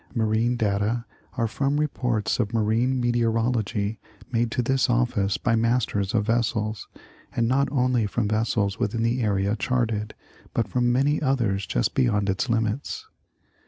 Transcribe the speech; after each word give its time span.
Marine 0.15 0.57
data 0.57 1.05
are 1.33 1.45
from 1.47 1.77
reports 1.79 2.39
of 2.39 2.55
marine 2.55 2.99
meteorology 2.99 3.99
made 4.31 4.49
to 4.49 4.63
this 4.63 4.89
office 4.89 5.37
by 5.37 5.55
masters 5.55 6.15
of 6.15 6.25
vessels, 6.25 6.87
and 7.35 7.47
not 7.47 7.69
only 7.71 8.07
from 8.07 8.27
vessels 8.27 8.79
within 8.79 9.03
the 9.03 9.21
area 9.21 9.55
charted, 9.55 10.15
but 10.55 10.67
from 10.67 10.91
many 10.91 11.21
others 11.21 11.67
just 11.67 11.93
beyond 11.93 12.31
its 12.31 12.49
limits. 12.49 13.05